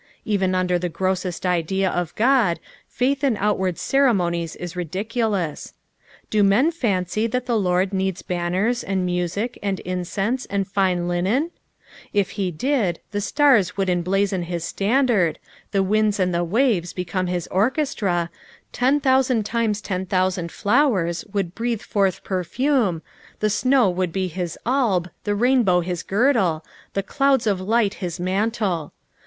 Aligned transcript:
Even 0.25 0.55
under 0.55 0.79
the 0.79 0.89
grossest 0.89 1.45
idea 1.45 1.87
of 1.87 2.15
God, 2.15 2.59
faith 2.87 3.23
in 3.23 3.37
outward 3.37 3.77
ceremonies 3.77 4.55
is 4.55 4.75
ridiculous. 4.75 5.73
Do 6.31 6.41
men 6.41 6.71
fancy 6.71 7.27
that 7.27 7.45
the 7.45 7.55
Lord 7.55 7.93
needs 7.93 8.23
baonerH, 8.23 8.83
and 8.87 9.07
mnsic, 9.07 9.63
Hod 9.63 9.79
incense, 9.81 10.47
and 10.47 10.67
fine 10.67 11.07
linen 11.07 11.49
t 11.49 11.51
If 12.13 12.31
he 12.31 12.49
did, 12.49 12.99
the 13.11 13.21
stars 13.21 13.77
would 13.77 13.89
emblazon 13.91 14.47
bis 14.49 14.65
standard, 14.65 15.37
the 15.69 15.83
winds 15.83 16.19
and 16.19 16.33
the 16.33 16.43
waves 16.43 16.93
become 16.93 17.27
his 17.27 17.47
orcbesCra, 17.51 18.29
ten 18.73 18.99
thousand 18.99 19.45
times 19.45 19.81
ten 19.81 20.07
thousand 20.07 20.51
flowers 20.51 21.23
would 21.31 21.53
breathe 21.53 21.83
forth 21.83 22.23
perfume, 22.23 23.03
the 23.39 23.51
snow 23.51 23.95
should 23.99 24.11
be 24.11 24.29
hia 24.29 24.47
alb, 24.65 25.11
the 25.25 25.35
rainbow 25.35 25.81
his 25.81 26.01
girdle, 26.01 26.65
the 26.95 27.03
clouds 27.03 27.45
of 27.45 27.61
light 27.61 27.93
his 28.01 28.19
mantle. 28.19 28.93